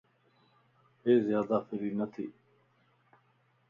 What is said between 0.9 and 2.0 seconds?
اي زيادا فري